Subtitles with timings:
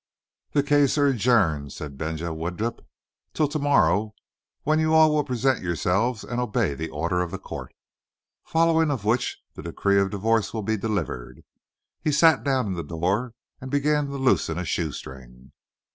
[0.53, 2.83] "The case air adjourned," said Benaja Widdup,
[3.35, 4.15] "till to morrow,
[4.63, 7.71] when you all will present yo'selves and obey the order of the co't.
[8.43, 11.43] Followin' of which the decrees of divo'ce will be delivered."
[12.01, 15.51] He sat down in the door and began to loosen a shoestring.